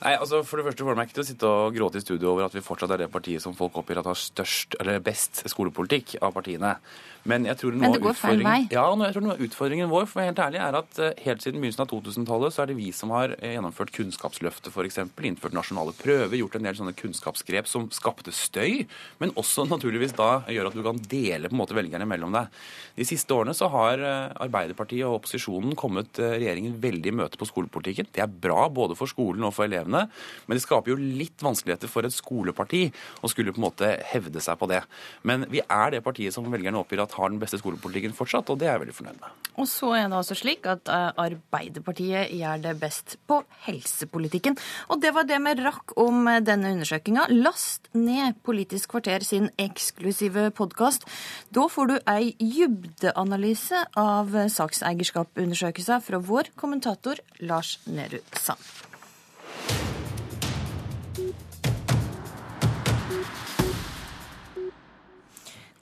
Nei, 0.02 0.16
altså 0.16 0.42
For 0.46 0.56
det 0.58 0.66
første 0.66 0.84
får 0.86 0.96
meg 0.98 1.06
ikke 1.06 1.16
til 1.20 1.24
å 1.24 1.28
sitte 1.28 1.46
og 1.46 1.74
gråte 1.76 1.98
i 2.00 2.04
studio 2.04 2.26
over 2.32 2.42
at 2.48 2.56
vi 2.56 2.64
fortsatt 2.64 2.92
er 2.94 3.00
det 3.04 3.14
partiet 3.14 3.42
som 3.44 3.54
folk 3.54 3.74
oppgir 3.78 3.98
at 4.00 4.10
har 4.10 4.18
størst, 4.18 4.70
eller 4.82 5.04
best 5.04 5.32
skolepolitikk 5.52 6.06
av 6.18 6.30
partiene. 6.34 6.70
Men 7.28 7.46
jeg 7.46 7.58
tror 7.60 7.76
Men 7.78 7.94
det 7.94 8.02
går 8.02 8.16
feil 8.18 8.40
vei? 8.42 8.58
Ja, 8.72 8.84
jeg 8.90 9.14
tror 9.14 9.24
noe 9.24 9.36
av 9.36 9.42
utfordringen 9.46 9.90
vår 9.90 10.08
for 10.10 10.18
å 10.18 10.22
være 10.22 10.30
helt 10.32 10.42
ærlig, 10.42 10.60
er 10.64 10.78
at 10.80 10.98
eh, 10.98 11.20
helt 11.26 11.44
siden 11.44 11.62
begynnelsen 11.62 11.84
av 11.84 11.92
2000-tallet 11.92 12.54
så 12.54 12.64
er 12.64 12.70
det 12.72 12.76
vi 12.78 12.88
som 12.96 13.12
har 13.14 13.36
eh, 13.38 13.54
gjennomført 13.54 13.92
Kunnskapsløftet 13.94 14.72
f.eks., 14.72 14.98
innført 15.22 15.54
nasjonale 15.54 15.94
prøver, 16.00 16.34
gjort 16.40 16.56
en 16.58 16.66
del 16.66 16.78
sånne 16.78 16.94
kunnskapsgrep 16.98 17.68
som 17.70 17.86
skapte 17.94 18.34
støy, 18.34 18.88
men 19.22 19.34
også 19.38 19.68
naturligvis 19.70 20.16
da 20.18 20.30
gjør 20.50 20.70
at 20.70 20.78
du 20.78 20.82
kan 20.82 20.98
dele 21.12 21.50
på 21.50 21.54
en 21.54 21.62
måte 21.62 21.76
velgerne 21.78 22.08
mellom 22.10 22.34
deg. 22.34 22.50
De 22.98 23.06
siste 23.06 23.36
årene 23.36 23.54
så 23.56 23.70
har 23.70 24.02
eh, 24.02 24.34
Arbeiderpartiet 24.42 25.06
og 25.06 25.20
opposisjonen 25.20 25.76
kommet 25.78 26.18
regjeringen 26.18 26.74
veldig 26.82 27.12
i 27.12 27.16
møte 27.22 27.38
på 27.38 27.46
skolepolitikken. 27.48 28.10
Det 28.10 28.24
er 28.24 28.34
bra 28.42 28.66
både 28.72 28.98
for 28.98 29.10
skolen 29.10 29.46
og 29.46 29.54
for 29.54 29.68
elevene, 29.68 30.08
men 30.48 30.58
det 30.58 30.66
skaper 30.66 30.94
jo 30.94 30.98
litt 30.98 31.42
vanskeligheter 31.44 31.90
for 31.90 32.08
et 32.08 32.14
skoleparti 32.16 32.88
å 33.22 33.30
skulle 33.30 33.54
på 33.54 33.62
en 33.62 33.68
måte 33.68 33.94
hevde 34.10 34.42
seg 34.42 34.58
på 34.58 34.68
det. 34.72 34.82
Men 35.28 35.46
vi 35.52 35.62
er 35.62 35.94
det 35.94 36.02
partiet 36.04 36.34
som 36.34 36.50
velgerne 36.50 36.82
oppgir 36.82 37.04
at 37.04 37.11
har 37.16 37.32
den 37.32 37.40
beste 37.42 37.60
skolepolitikken 37.60 38.14
fortsatt, 38.16 38.50
og 38.52 38.60
det 38.60 38.68
er 38.68 38.76
jeg 38.76 38.82
veldig 38.84 38.96
fornøyd 38.96 39.22
med. 39.22 39.40
Og 39.60 39.68
så 39.68 39.90
er 39.98 40.06
det 40.08 40.16
altså 40.16 40.36
slik 40.38 40.66
at 40.70 40.88
eh, 40.88 41.08
Arbeiderpartiet 41.20 42.32
gjør 42.32 42.62
det 42.64 42.74
best 42.80 43.16
på 43.28 43.42
helsepolitikken. 43.66 44.56
Og 44.88 45.02
det 45.02 45.12
var 45.16 45.28
det 45.28 45.40
vi 45.44 45.54
rakk 45.60 45.96
om 46.00 46.28
eh, 46.30 46.40
denne 46.44 46.72
undersøkinga. 46.76 47.28
Last 47.34 47.90
ned 47.96 48.38
Politisk 48.46 48.94
kvarter 48.94 49.24
sin 49.26 49.50
eksklusive 49.60 50.48
podkast. 50.56 51.04
Da 51.52 51.66
får 51.70 51.90
du 51.90 51.96
ei 52.10 52.32
dybdeanalyse 52.40 53.84
av 53.98 54.32
sakseierskapsundersøkelsen 54.56 56.04
fra 56.04 56.22
vår 56.22 56.54
kommentator 56.56 57.20
Lars 57.44 57.76
Nehru 57.86 58.22
Sand. 58.38 58.91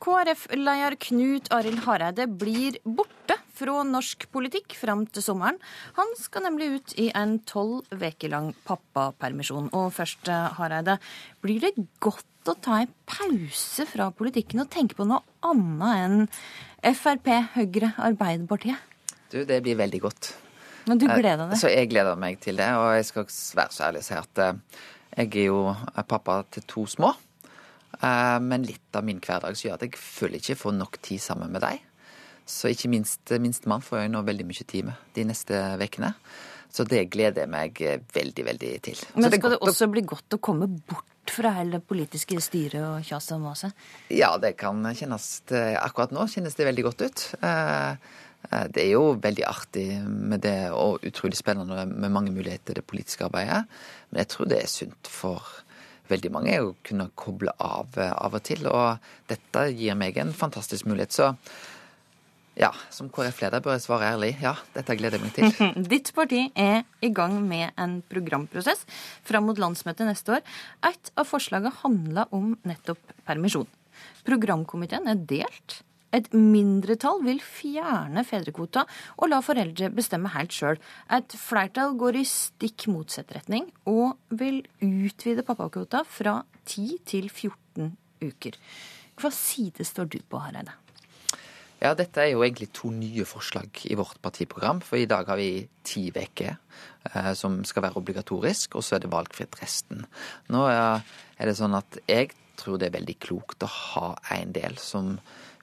KrF-leder 0.00 0.97
Knut 1.05 1.50
Arild 1.52 1.82
Hareide 1.85 2.26
blir 2.41 2.79
borte 2.85 3.37
fra 3.61 3.82
norsk 3.85 4.25
politikk 4.32 4.75
fram 4.79 5.05
til 5.12 5.25
sommeren. 5.25 5.58
Han 5.99 6.14
skal 6.19 6.47
nemlig 6.47 6.70
ut 6.76 6.94
i 7.00 7.11
en 7.17 7.37
tolv 7.49 7.85
uker 7.93 8.32
lang 8.32 8.50
pappapermisjon. 8.69 9.69
Og 9.76 9.91
først, 9.97 10.31
Hareide, 10.56 10.97
blir 11.44 11.61
det 11.67 11.75
godt 12.00 12.49
å 12.49 12.56
ta 12.56 12.81
en 12.81 12.93
pause 13.08 13.85
fra 13.91 14.08
politikken 14.17 14.64
og 14.64 14.70
tenke 14.73 14.97
på 14.97 15.08
noe 15.08 15.20
annet 15.44 16.31
enn 16.81 16.94
Frp, 16.96 17.29
Høyre, 17.58 17.93
Arbeiderpartiet? 18.01 18.81
Du, 19.31 19.43
det 19.44 19.60
blir 19.67 19.77
veldig 19.79 20.01
godt. 20.03 20.32
Men 20.89 20.98
du 20.98 21.05
gleder 21.06 21.44
deg? 21.44 21.58
Så 21.60 21.69
jeg 21.70 21.91
gleder 21.93 22.17
meg 22.19 22.41
til 22.43 22.56
det. 22.58 22.70
Og 22.81 22.94
jeg 22.96 23.10
skal 23.10 23.29
være 23.60 23.77
så 23.77 23.91
ærlig 23.91 24.01
å 24.01 24.08
si 24.08 24.17
at 24.17 24.41
eh, 24.46 24.86
jeg 25.20 25.34
er 25.44 25.51
jo 25.51 25.60
pappa 26.08 26.41
til 26.56 26.65
to 26.70 26.86
små. 26.89 27.13
Eh, 27.99 28.39
men 28.44 28.67
litt 28.67 28.97
av 28.97 29.06
min 29.06 29.20
hverdag 29.23 29.56
så 29.56 29.69
gjør 29.69 29.79
at 29.79 29.87
jeg 29.89 29.99
føler 30.01 30.41
ikke 30.41 30.55
jeg 30.55 30.63
får 30.63 30.77
nok 30.79 31.01
tid 31.05 31.23
sammen 31.25 31.53
med 31.55 31.65
deg. 31.67 31.82
Så 32.51 32.70
ikke 32.73 32.91
minst 32.91 33.31
minstemann 33.43 33.85
får 33.85 34.05
jeg 34.05 34.13
nå 34.15 34.25
veldig 34.27 34.47
mye 34.49 34.67
tid 34.67 34.89
med 34.89 35.13
de 35.15 35.27
neste 35.29 35.59
ukene. 35.81 36.15
Så 36.70 36.87
det 36.87 37.09
gleder 37.11 37.44
jeg 37.44 37.53
meg 37.53 37.82
eh, 37.82 38.03
veldig, 38.15 38.47
veldig 38.47 38.73
til. 38.87 39.05
Men 39.17 39.31
skal 39.31 39.56
det, 39.56 39.56
det 39.56 39.70
også 39.70 39.91
bli 39.91 40.05
godt 40.06 40.39
å 40.39 40.43
komme 40.43 40.70
bort 40.70 41.06
fra 41.31 41.53
hele 41.59 41.79
det 41.79 41.87
politiske 41.87 42.39
styret 42.43 42.81
og 42.82 43.06
kjaset 43.06 43.37
og 43.37 43.44
maset? 43.44 43.85
Ja, 44.11 44.32
det 44.43 44.56
kan 44.59 44.82
kjennes 44.97 45.29
Akkurat 45.79 46.15
nå 46.15 46.27
kjennes 46.31 46.56
det 46.59 46.67
veldig 46.67 46.87
godt 46.89 47.05
ut. 47.06 47.25
Eh, 47.47 48.19
det 48.73 48.82
er 48.82 48.94
jo 48.94 49.19
veldig 49.20 49.44
artig 49.47 49.87
med 50.01 50.41
det, 50.47 50.70
og 50.73 51.05
utrolig 51.06 51.37
spennende 51.39 51.85
med 51.87 52.11
mange 52.11 52.32
muligheter 52.32 52.73
i 52.73 52.81
det 52.81 52.87
politiske 52.89 53.27
arbeidet. 53.27 53.67
Men 54.11 54.23
jeg 54.23 54.31
tror 54.32 54.49
det 54.49 54.63
er 54.63 54.70
sunt 54.70 55.11
for 55.11 55.44
veldig 56.10 56.32
mange 56.34 56.55
er 56.55 56.67
å 56.67 56.76
kunne 56.86 57.10
koble 57.19 57.55
av 57.62 57.98
eh, 57.98 58.12
av 58.12 58.36
og 58.36 58.46
til. 58.46 58.67
Og 58.70 59.31
dette 59.31 59.67
gir 59.74 59.98
meg 59.98 60.19
en 60.20 60.32
fantastisk 60.36 60.88
mulighet. 60.90 61.14
Så 61.17 61.31
ja, 62.60 62.70
som 62.93 63.08
KrF-leder 63.12 63.62
bør 63.64 63.76
jeg 63.76 63.84
svare 63.86 64.10
ærlig. 64.12 64.34
Ja, 64.43 64.56
dette 64.74 64.96
gleder 64.98 65.20
jeg 65.20 65.26
meg 65.29 65.36
til. 65.36 65.84
Ditt 65.93 66.10
parti 66.17 66.43
er 66.58 66.82
i 67.00 67.12
gang 67.14 67.38
med 67.46 67.70
en 67.81 68.00
programprosess 68.10 68.82
fram 69.26 69.46
mot 69.48 69.60
landsmøtet 69.60 70.08
neste 70.08 70.38
år. 70.38 70.43
Et 70.90 71.12
av 71.17 71.29
forslagene 71.29 71.72
handler 71.82 72.32
om 72.36 72.52
nettopp 72.69 73.14
permisjon. 73.29 73.69
Programkomiteen 74.26 75.08
er 75.08 75.22
delt. 75.31 75.81
Et 76.17 76.26
mindretall 76.34 77.22
vil 77.22 77.40
fjerne 77.44 78.24
fedrekvota 78.26 78.84
og 79.19 79.31
la 79.31 79.40
foreldre 79.44 79.93
bestemme 79.94 80.32
helt 80.34 80.55
sjøl. 80.55 80.81
Et 81.12 81.36
flertall 81.38 81.94
går 82.00 82.20
i 82.20 82.26
stikk 82.26 82.88
motsatt 82.90 83.31
retning 83.36 83.69
og 83.90 84.19
vil 84.34 84.62
utvide 84.82 85.46
pappakvota 85.46 86.02
fra 86.08 86.40
10 86.67 87.00
til 87.06 87.31
14 87.31 87.93
uker. 88.26 88.58
Hva 89.20 89.31
side 89.34 89.84
står 89.86 90.08
du 90.10 90.20
på, 90.26 90.40
Hareide? 90.40 90.74
Ja, 91.81 91.94
dette 91.96 92.20
er 92.20 92.34
jo 92.34 92.43
egentlig 92.44 92.69
to 92.76 92.90
nye 92.93 93.24
forslag 93.24 93.72
i 93.88 93.96
vårt 93.96 94.19
partiprogram. 94.20 94.82
For 94.84 95.00
i 95.00 95.08
dag 95.08 95.29
har 95.31 95.38
vi 95.40 95.64
ti 95.86 96.10
uker 96.12 96.50
eh, 96.52 97.32
som 97.32 97.62
skal 97.64 97.86
være 97.86 97.96
obligatorisk, 97.96 98.76
og 98.76 98.84
så 98.84 98.98
er 98.98 99.05
det 99.05 99.12
valgfritt 99.12 99.56
resten. 99.62 100.05
Nå 100.52 100.67
er 100.69 101.00
det 101.40 101.56
sånn 101.56 101.79
at 101.79 102.02
jeg 102.05 102.34
tror 102.60 102.76
det 102.76 102.90
er 102.90 102.98
veldig 102.98 103.17
klokt 103.24 103.64
å 103.64 103.70
ha 103.72 104.10
en 104.36 104.52
del 104.52 104.76
som 104.76 105.14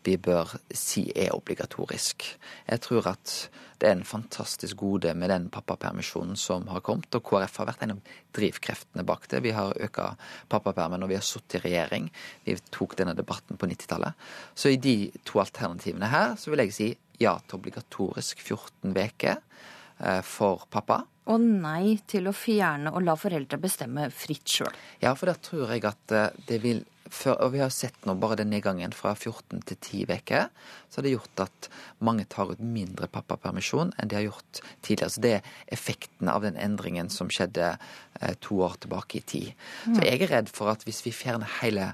vi 0.07 0.15
bør 0.17 0.55
si 0.71 1.09
er 1.15 1.35
obligatorisk. 1.35 2.23
Jeg 2.67 2.83
tror 2.85 3.09
at 3.11 3.33
det 3.77 3.89
er 3.89 3.97
en 3.97 4.07
fantastisk 4.07 4.79
gode 4.79 5.11
med 5.13 5.29
den 5.29 5.49
pappapermisjonen 5.53 6.37
som 6.39 6.65
har 6.71 6.81
kommet, 6.85 7.13
og 7.13 7.25
KrF 7.27 7.59
har 7.61 7.67
vært 7.69 7.83
en 7.85 7.93
av 7.97 8.13
drivkreftene 8.37 9.05
bak 9.05 9.27
det. 9.29 9.43
Vi 9.45 9.53
har 9.53 9.77
øka 9.87 10.09
pappapermen 10.49 11.03
når 11.03 11.11
vi 11.11 11.17
har 11.19 11.27
sittet 11.27 11.59
i 11.59 11.63
regjering. 11.67 12.07
Vi 12.45 12.55
tok 12.73 12.95
denne 12.97 13.13
debatten 13.17 13.59
på 13.59 13.69
90-tallet. 13.69 14.17
Så 14.55 14.73
i 14.73 14.79
de 14.81 15.11
to 15.27 15.43
alternativene 15.43 16.09
her, 16.09 16.33
så 16.39 16.53
vil 16.53 16.65
jeg 16.65 16.77
si 16.77 16.89
ja 17.21 17.35
til 17.43 17.59
obligatorisk 17.59 18.41
14 18.41 18.95
uker 18.97 19.37
eh, 19.37 20.21
for 20.25 20.65
pappa. 20.73 21.03
Og 21.27 21.43
nei 21.43 21.97
til 22.07 22.29
å 22.29 22.35
fjerne 22.35 22.93
og 22.95 23.03
la 23.03 23.17
foreldre 23.19 23.59
bestemme 23.61 24.07
fritt 24.15 24.47
sjøl. 24.57 24.73
Ja, 25.03 25.13
for 25.13 25.29
da 25.29 25.35
tror 25.37 25.73
jeg 25.75 25.85
at 25.85 26.15
eh, 26.15 26.29
det 26.49 26.61
vil 26.63 26.85
før, 27.13 27.37
og 27.45 27.53
vi 27.53 27.61
har 27.61 27.71
sett 27.73 28.07
nå 28.07 28.15
bare 28.19 28.39
den 28.39 28.51
nedgangen 28.53 28.93
fra 28.95 29.13
14 29.15 29.61
til 29.67 29.77
10 29.77 30.03
uker, 30.09 30.49
så 30.89 30.99
har 30.99 31.05
det 31.07 31.13
gjort 31.15 31.43
at 31.47 31.69
mange 32.03 32.25
tar 32.29 32.51
ut 32.53 32.63
mindre 32.63 33.09
pappapermisjon 33.11 33.93
enn 33.97 34.11
de 34.11 34.19
har 34.19 34.27
gjort 34.27 34.61
tidligere. 34.85 35.13
Så 35.13 35.23
det 35.23 35.33
er 35.37 35.53
effekten 35.77 36.31
av 36.31 36.45
den 36.45 36.59
endringen 36.61 37.11
som 37.13 37.31
skjedde 37.33 37.73
eh, 37.75 38.35
to 38.43 38.61
år 38.65 38.79
tilbake 38.83 39.21
i 39.21 39.25
tid. 39.33 39.53
Så 39.85 40.01
jeg 40.03 40.21
er 40.21 40.33
redd 40.33 40.51
for 40.53 40.73
at 40.73 40.85
hvis 40.87 41.03
vi 41.05 41.15
fjerner 41.15 41.59
hele 41.61 41.91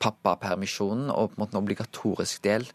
pappapermisjonen 0.00 1.10
og 1.12 1.32
på 1.32 1.36
en 1.36 1.42
måte 1.44 1.56
en 1.56 1.62
obligatorisk 1.62 2.44
del 2.46 2.66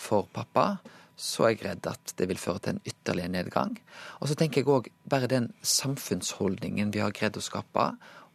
for 0.00 0.30
pappa, 0.32 0.78
så 1.20 1.44
er 1.44 1.52
jeg 1.52 1.64
redd 1.66 1.88
at 1.90 2.14
det 2.16 2.30
vil 2.30 2.40
føre 2.40 2.62
til 2.64 2.76
en 2.76 2.86
ytterligere 2.88 3.32
nedgang. 3.34 3.74
Og 4.20 4.30
så 4.30 4.36
tenker 4.38 4.62
jeg 4.62 4.72
òg 4.72 4.88
bare 5.10 5.28
den 5.28 5.50
samfunnsholdningen 5.60 6.94
vi 6.94 7.02
har 7.04 7.12
greid 7.16 7.36
å 7.36 7.44
skape, 7.44 7.90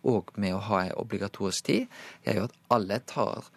og 0.05 0.31
med 0.41 0.55
å 0.55 0.63
ha 0.69 0.85
ei 0.85 0.95
obligatorisk 1.01 1.69
tid, 1.71 1.87
gjør 2.25 2.41
jo 2.41 2.47
at 2.49 2.57
alle 2.77 3.01
tar 3.09 3.49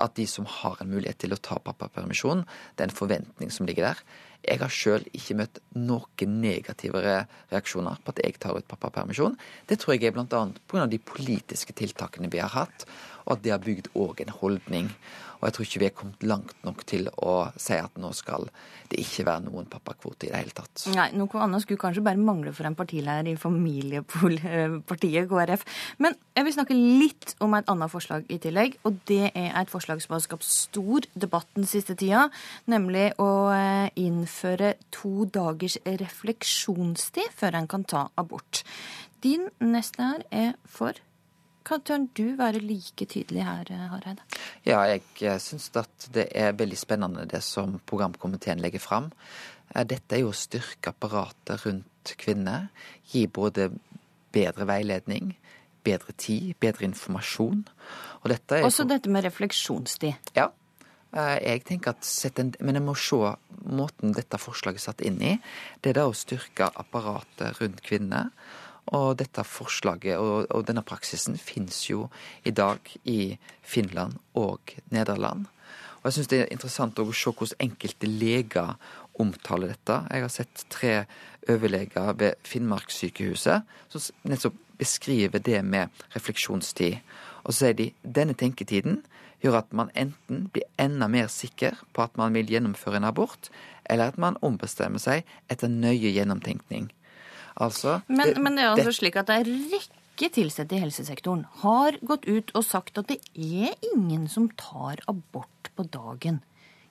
at 0.00 0.16
de 0.16 0.26
som 0.28 0.46
har 0.48 0.80
en 0.80 0.90
mulighet 0.90 1.20
til 1.20 1.34
å 1.34 1.40
ta 1.44 1.58
pappapermisjon, 1.60 2.46
det 2.74 2.84
er 2.84 2.88
en 2.88 2.96
forventning 2.96 3.52
som 3.52 3.68
ligger 3.68 3.90
der. 3.90 4.02
Jeg 4.40 4.62
har 4.62 4.72
sjøl 4.72 5.02
ikke 5.12 5.36
møtt 5.36 5.58
noen 5.76 6.36
negative 6.40 7.02
reaksjoner 7.04 8.00
på 8.00 8.14
at 8.14 8.22
jeg 8.24 8.38
tar 8.40 8.56
ut 8.56 8.68
pappapermisjon. 8.70 9.36
Det 9.68 9.76
tror 9.80 9.96
jeg 9.96 10.08
er 10.08 10.16
bl.a. 10.16 10.44
pga. 10.70 10.86
de 10.88 11.00
politiske 11.04 11.76
tiltakene 11.76 12.32
vi 12.32 12.40
har 12.40 12.54
hatt, 12.54 12.86
og 13.26 13.36
at 13.36 13.44
det 13.44 13.52
har 13.52 13.64
bygd 13.64 13.92
òg 14.00 14.24
en 14.24 14.32
holdning. 14.40 14.88
Og 15.40 15.48
jeg 15.48 15.56
tror 15.56 15.66
ikke 15.66 15.80
vi 15.80 15.88
er 15.88 15.96
kommet 15.96 16.24
langt 16.28 16.64
nok 16.66 16.84
til 16.88 17.08
å 17.24 17.34
si 17.56 17.78
at 17.80 17.96
nå 18.00 18.12
skal 18.16 18.46
det 18.90 19.00
ikke 19.00 19.24
være 19.28 19.46
noen 19.46 19.68
pappakvote 19.70 20.28
i 20.28 20.32
det 20.32 20.40
hele 20.42 20.54
tatt. 20.56 20.84
Nei, 20.92 21.08
noe 21.16 21.42
annet 21.44 21.64
skulle 21.64 21.80
kanskje 21.80 22.04
bare 22.04 22.20
mangle 22.20 22.52
for 22.56 22.68
en 22.68 22.76
partileder 22.76 23.30
i 23.32 23.38
familiepartiet 23.40 25.28
KrF. 25.30 25.64
Men 26.02 26.16
jeg 26.36 26.46
vil 26.46 26.56
snakke 26.58 26.76
litt 26.76 27.34
om 27.40 27.56
et 27.56 27.70
annet 27.72 27.92
forslag 27.92 28.28
i 28.28 28.40
tillegg. 28.42 28.76
Og 28.84 29.00
det 29.08 29.30
er 29.30 29.52
et 29.62 29.72
forslag 29.72 30.02
som 30.04 30.16
har 30.16 30.24
skapt 30.24 30.46
stor 30.46 31.08
debatt 31.14 31.48
den 31.56 31.68
siste 31.68 31.96
tida. 31.98 32.26
Nemlig 32.70 33.10
å 33.22 33.30
eh, 33.54 33.88
innføre 34.00 34.74
to 34.94 35.28
dagers 35.32 35.78
refleksjonstid 35.86 37.32
før 37.36 37.60
en 37.60 37.70
kan 37.70 37.86
ta 37.88 38.08
abort. 38.20 38.64
Din 39.24 39.48
neste 39.60 40.04
her 40.04 40.26
er 40.32 40.52
for 40.68 40.96
kan 41.64 41.82
tør 41.84 42.06
du 42.16 42.24
være 42.38 42.62
like 42.64 43.06
tydelig 43.06 43.44
her, 43.44 43.70
Hareide? 43.92 44.24
Ja, 44.66 44.80
jeg 44.86 45.40
syns 45.44 45.70
at 45.76 46.08
det 46.14 46.28
er 46.34 46.56
veldig 46.58 46.78
spennende 46.78 47.26
det 47.28 47.42
som 47.46 47.78
programkomiteen 47.86 48.62
legger 48.62 48.82
fram. 48.82 49.10
Eh, 49.74 49.84
dette 49.84 50.16
er 50.16 50.24
jo 50.24 50.32
å 50.32 50.36
styrke 50.36 50.92
apparatet 50.94 51.64
rundt 51.66 52.14
kvinner. 52.20 52.70
Gi 53.12 53.26
både 53.26 53.70
bedre 54.34 54.66
veiledning, 54.70 55.34
bedre 55.86 56.14
tid, 56.16 56.54
bedre 56.62 56.88
informasjon. 56.88 57.66
Og 58.22 58.32
dette 58.32 58.62
Også 58.66 58.86
dette 58.88 59.10
med 59.10 59.24
refleksjonstid. 59.24 60.32
Ja. 60.36 60.50
Eh, 61.12 61.36
jeg 61.42 61.64
tenker 61.66 61.90
at 61.96 62.38
en, 62.38 62.54
Men 62.60 62.74
jeg 62.74 62.84
må 62.84 62.94
se 62.94 63.34
måten 63.66 64.14
dette 64.14 64.38
forslaget 64.38 64.80
er 64.80 64.84
satt 64.84 65.00
inn 65.00 65.20
i. 65.20 65.36
Det 65.82 65.90
er 65.90 66.00
da 66.00 66.08
å 66.08 66.14
styrke 66.14 66.70
apparatet 66.74 67.60
rundt 67.60 67.82
kvinner. 67.82 68.30
Og 68.86 69.16
dette 69.20 69.44
forslaget 69.46 70.18
og, 70.18 70.48
og 70.50 70.66
denne 70.66 70.82
praksisen 70.86 71.36
finnes 71.38 71.82
jo 71.90 72.08
i 72.44 72.50
dag 72.50 72.80
i 73.04 73.36
Finland 73.62 74.18
og 74.34 74.74
Nederland. 74.90 75.46
Og 76.00 76.08
jeg 76.08 76.16
syns 76.16 76.30
det 76.32 76.40
er 76.40 76.52
interessant 76.54 76.98
å 76.98 77.04
se 77.12 77.30
hvordan 77.30 77.60
enkelte 77.66 78.08
leger 78.08 78.74
omtaler 79.20 79.74
dette. 79.74 79.98
Jeg 80.08 80.24
har 80.24 80.32
sett 80.32 80.64
tre 80.72 80.94
overleger 81.48 82.14
ved 82.16 82.40
Finnmarkssykehuset 82.48 83.68
som 83.92 84.28
nettopp 84.28 84.56
beskriver 84.80 85.42
det 85.44 85.60
med 85.64 85.92
refleksjonstid. 86.14 87.00
Og 87.44 87.52
så 87.52 87.66
sier 87.66 87.76
de 87.76 87.90
denne 88.00 88.36
tenketiden 88.38 89.02
gjør 89.44 89.60
at 89.60 89.74
man 89.76 89.92
enten 89.96 90.46
blir 90.52 90.68
enda 90.80 91.08
mer 91.08 91.28
sikker 91.32 91.76
på 91.92 92.04
at 92.04 92.16
man 92.20 92.34
vil 92.36 92.48
gjennomføre 92.48 93.00
en 93.00 93.08
abort, 93.08 93.50
eller 93.88 94.12
at 94.12 94.18
man 94.20 94.38
ombestemmer 94.44 95.00
seg 95.02 95.28
etter 95.52 95.72
nøye 95.72 96.12
gjennomtenkning. 96.12 96.90
Altså, 97.56 98.00
men, 98.06 98.34
det, 98.34 98.42
men 98.42 98.56
det 98.56 98.64
er 98.64 98.74
altså 98.74 98.90
det, 98.90 98.98
slik 99.00 99.16
at 99.20 99.30
det 99.30 99.40
er 99.40 99.50
rekke 99.72 100.44
ansatte 100.44 100.76
i 100.76 100.82
helsesektoren 100.82 101.46
har 101.62 101.96
gått 102.04 102.26
ut 102.28 102.52
og 102.54 102.64
sagt 102.66 102.98
at 103.00 103.08
det 103.08 103.20
er 103.34 103.72
ingen 103.94 104.28
som 104.28 104.50
tar 104.60 105.00
abort 105.08 105.70
på 105.76 105.86
dagen. 105.88 106.42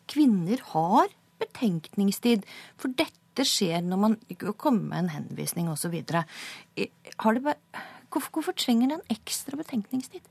Kvinner 0.09 0.57
har 0.73 1.13
betenkningstid, 1.39 2.43
for 2.77 2.89
dette 2.97 3.45
skjer 3.45 3.85
når 3.85 4.01
man 4.01 4.17
kommer 4.57 4.89
med 4.89 4.99
en 5.03 5.13
henvisning 5.13 5.69
osv. 5.69 5.93
Hvorfor, 6.73 7.55
hvorfor 8.09 8.57
trenger 8.57 8.89
det 8.89 8.97
en 8.97 9.15
ekstra 9.15 9.59
betenkningstid? 9.59 10.25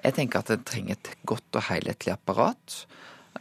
Jeg 0.00 0.16
tenker 0.16 0.40
at 0.40 0.54
det 0.54 0.62
trenger 0.64 0.96
et 0.96 1.12
godt 1.28 1.58
og 1.58 1.66
helhetlig 1.66 2.14
apparat. 2.14 2.84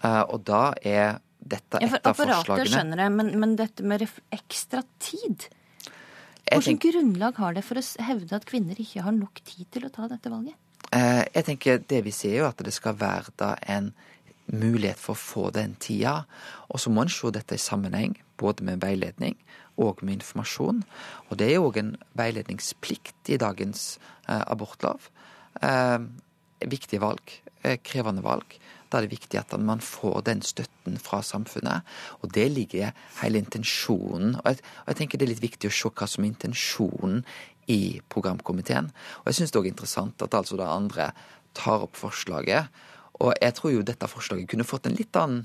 Eh, 0.01 0.23
og 0.27 0.43
da 0.49 0.73
er 0.81 1.21
dette 1.39 1.79
et 1.79 1.87
ja, 1.87 2.01
av 2.03 2.17
forslagene 2.17 2.41
Apparatet 2.41 2.73
skjønner 2.73 3.03
jeg, 3.05 3.13
men, 3.15 3.31
men 3.39 3.55
dette 3.59 3.85
med 3.87 4.03
ekstra 4.35 4.83
tid 4.99 5.47
Hvilket 6.49 6.81
grunnlag 6.81 7.37
har 7.37 7.55
det 7.57 7.63
for 7.67 7.79
å 7.79 7.83
hevde 8.05 8.35
at 8.35 8.47
kvinner 8.49 8.79
ikke 8.81 9.03
har 9.05 9.15
nok 9.15 9.41
tid 9.45 9.67
til 9.73 9.85
å 9.85 9.91
ta 9.93 10.07
dette 10.09 10.31
valget? 10.31 10.57
Eh, 10.95 11.23
jeg 11.35 11.45
tenker 11.45 11.83
Det 11.85 12.01
vi 12.05 12.13
sier, 12.15 12.39
jo 12.41 12.47
at 12.49 12.61
det 12.65 12.73
skal 12.73 12.97
være 12.97 13.33
da 13.37 13.55
en 13.69 13.91
mulighet 14.49 14.97
for 14.97 15.13
å 15.13 15.21
få 15.21 15.49
den 15.53 15.75
tida. 15.77 16.23
Og 16.69 16.81
så 16.81 16.89
må 16.89 17.05
en 17.05 17.13
se 17.13 17.29
dette 17.35 17.53
i 17.53 17.61
sammenheng, 17.61 18.17
både 18.37 18.65
med 18.65 18.81
veiledning 18.81 19.37
og 19.77 20.01
med 20.01 20.19
informasjon. 20.19 20.81
Og 21.29 21.37
det 21.37 21.51
er 21.51 21.61
òg 21.61 21.77
en 21.77 21.93
veiledningsplikt 22.17 23.29
i 23.29 23.37
dagens 23.37 23.99
eh, 24.27 24.41
abortlov. 24.49 25.11
Eh, 25.61 25.99
viktige 26.65 27.03
valg, 27.03 27.37
krevende 27.85 28.23
valg. 28.25 28.57
Da 28.89 28.97
er 28.99 29.05
det 29.05 29.13
viktig 29.13 29.37
at 29.39 29.53
man 29.61 29.81
får 29.85 30.23
den 30.25 30.41
støtten 30.41 30.97
fra 31.01 31.21
samfunnet. 31.25 31.85
Og 32.23 32.33
det 32.33 32.47
ligger 32.51 32.95
hele 33.21 33.41
intensjonen. 33.41 34.35
Og 34.41 34.49
jeg, 34.49 34.65
og 34.81 34.91
jeg 34.93 34.99
tenker 35.01 35.21
det 35.21 35.27
er 35.27 35.33
litt 35.35 35.45
viktig 35.45 35.69
å 35.69 35.77
se 35.77 35.93
hva 35.93 36.09
som 36.09 36.25
er 36.25 36.31
intensjonen 36.33 37.23
i 37.69 37.99
programkomiteen. 38.09 38.89
Og 39.21 39.29
jeg 39.29 39.39
syns 39.39 39.53
det 39.53 39.59
er 39.59 39.63
òg 39.63 39.71
interessant 39.71 40.25
at 40.25 40.37
altså 40.37 40.57
da 40.57 40.71
andre 40.73 41.11
tar 41.57 41.85
opp 41.85 41.97
forslaget. 41.99 42.69
Og 43.19 43.33
jeg 43.37 43.55
tror 43.57 43.75
jo 43.75 43.85
dette 43.85 44.09
forslaget 44.09 44.49
kunne 44.49 44.67
fått 44.67 44.89
en 44.89 44.97
litt 44.97 45.15
annen 45.19 45.43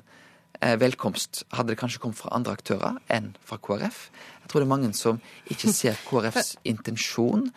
eh, 0.60 0.76
velkomst 0.80 1.42
hadde 1.52 1.72
det 1.72 1.78
kanskje 1.80 2.00
kommet 2.02 2.20
fra 2.20 2.32
andre 2.36 2.54
aktører 2.56 2.98
enn 3.12 3.32
fra 3.44 3.58
KrF. 3.60 4.08
Jeg 4.44 4.50
tror 4.50 4.62
det 4.62 4.68
er 4.68 4.72
mange 4.72 4.92
som 4.96 5.20
ikke 5.52 5.72
ser 5.74 6.00
KrFs 6.08 6.54
intensjon. 6.72 7.48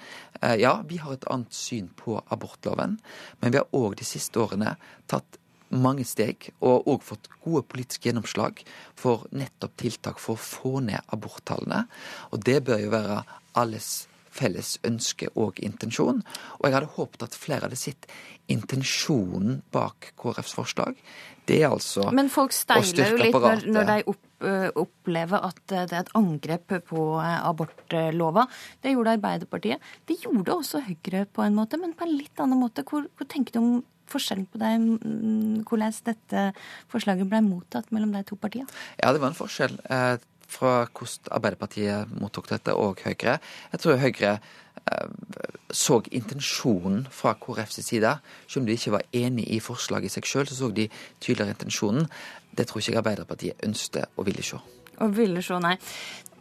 Eh, 0.42 0.58
ja, 0.64 0.78
vi 0.90 1.00
har 1.04 1.16
et 1.16 1.28
annet 1.32 1.54
syn 1.56 1.92
på 2.00 2.20
abortloven, 2.34 2.98
men 3.42 3.54
vi 3.54 3.62
har 3.62 3.70
òg 3.78 4.00
de 4.00 4.08
siste 4.08 4.42
årene 4.42 4.76
tatt 5.08 5.40
mange 5.70 6.06
steg, 6.08 6.50
og 6.64 6.88
òg 6.88 7.06
fått 7.06 7.30
gode 7.44 7.66
politiske 7.68 8.10
gjennomslag 8.10 8.62
for 8.96 9.28
nettopp 9.36 9.76
tiltak 9.82 10.22
for 10.24 10.38
å 10.38 10.44
få 10.44 10.84
ned 10.86 11.02
aborttallene. 11.14 11.86
Og 12.32 12.44
det 12.48 12.62
bør 12.68 12.84
jo 12.86 12.94
være 12.94 13.24
alles 13.58 14.08
felles 14.38 14.76
ønske 14.88 15.32
og 15.40 15.62
intensjon. 15.66 16.22
Og 16.60 16.68
jeg 16.68 16.78
hadde 16.78 16.94
håpet 16.98 17.26
at 17.26 17.38
flere 17.38 17.68
hadde 17.68 17.80
sett 17.80 18.08
intensjonen 18.52 19.62
bak 19.74 20.14
KrFs 20.20 20.54
forslag. 20.58 21.00
Det 21.48 21.62
er 21.64 21.72
altså 21.72 22.04
å 22.04 22.12
styrke 22.12 22.12
apparatet. 22.12 22.18
Men 22.20 22.32
folk 22.32 22.56
steiler 22.56 23.14
jo 23.14 23.20
litt 23.22 23.38
når, 23.38 23.66
når 23.72 23.90
de 23.90 23.98
opp, 24.12 24.24
opplever 24.84 25.46
at 25.48 25.62
det 25.72 25.86
er 25.86 26.02
et 26.04 26.16
angrep 26.20 26.76
på 26.90 27.06
abortlova. 27.24 28.46
Det 28.84 28.94
gjorde 28.94 29.16
Arbeiderpartiet. 29.18 29.94
Det 30.08 30.20
gjorde 30.26 30.58
også 30.58 30.84
Høyre 30.86 31.24
på 31.32 31.46
en 31.46 31.56
måte, 31.58 31.80
men 31.82 31.96
på 31.98 32.08
en 32.08 32.18
litt 32.20 32.44
annen 32.44 32.60
måte. 32.62 32.84
Hvor, 32.88 33.08
hvor 33.16 33.32
tenker 33.32 33.56
du 33.56 33.62
om 33.64 33.72
forskjellen 34.12 34.48
på 34.52 34.62
deg, 34.62 34.80
mm, 34.80 35.66
hvordan 35.68 36.00
dette 36.08 36.48
forslaget 36.92 37.30
ble 37.30 37.44
mottatt 37.46 37.92
mellom 37.96 38.16
de 38.16 38.24
to 38.28 38.40
partiene? 38.40 38.70
Ja, 39.02 39.12
det 39.14 39.22
var 39.24 39.32
en 39.32 39.38
forskjell 39.38 39.78
eh, 39.90 40.16
fra 40.48 40.78
hvordan 40.86 41.34
Arbeiderpartiet 41.40 42.16
mottok 42.22 42.50
dette, 42.52 42.74
og 42.74 43.04
Høyre. 43.04 43.38
Jeg 43.74 43.84
tror 43.84 44.00
Høyre 44.02 44.34
eh, 44.38 45.10
så 45.72 46.00
intensjonen 46.12 47.06
fra 47.12 47.36
KrFs 47.40 47.84
side. 47.90 48.18
Selv 48.48 48.64
om 48.64 48.70
de 48.70 48.80
ikke 48.80 48.96
var 48.96 49.08
enig 49.14 49.50
i 49.52 49.60
forslaget 49.64 50.12
i 50.12 50.16
seg 50.18 50.32
sjøl, 50.32 50.48
så 50.48 50.56
så 50.56 50.72
de 50.72 50.90
tydeligere 51.20 51.58
intensjonen. 51.58 52.10
Det 52.58 52.68
tror 52.68 52.82
ikke 52.82 53.04
Arbeiderpartiet 53.04 53.68
ønsket 53.68 54.18
og 54.18 54.30
ville 54.30 54.44
se. 54.44 54.62
Og 55.04 55.14
ville 55.18 55.44
se, 55.46 55.60
nei. 55.62 55.76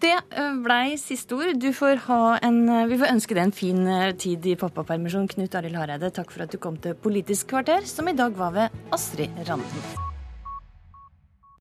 Det 0.03 0.13
eh, 0.13 0.57
blei 0.61 0.97
siste 1.01 1.37
ord. 1.39 1.55
Du 1.61 1.71
får 1.77 2.03
ha 2.09 2.21
en, 2.45 2.59
eh, 2.69 2.89
vi 2.91 2.99
får 3.01 3.15
ønske 3.15 3.37
deg 3.37 3.47
en 3.47 3.55
fin 3.57 3.87
eh, 3.89 4.11
tid 4.19 4.45
i 4.49 4.57
pappapermisjon, 4.61 5.29
Knut 5.33 5.57
Arild 5.57 5.81
Hareide. 5.81 6.13
Takk 6.13 6.35
for 6.35 6.45
at 6.45 6.53
du 6.53 6.61
kom 6.61 6.77
til 6.81 6.99
Politisk 7.01 7.55
kvarter, 7.55 7.89
som 7.89 8.13
i 8.13 8.17
dag 8.17 8.37
var 8.37 8.53
ved 8.57 8.93
Astrid 8.97 9.41
Randen. 9.49 10.16